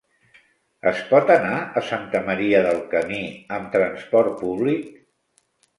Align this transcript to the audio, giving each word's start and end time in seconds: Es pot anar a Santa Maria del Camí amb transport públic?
Es 0.91 1.01
pot 1.11 1.29
anar 1.33 1.59
a 1.59 1.85
Santa 1.91 2.23
Maria 2.31 2.65
del 2.71 2.83
Camí 2.95 3.23
amb 3.61 3.73
transport 3.79 4.37
públic? 4.45 4.91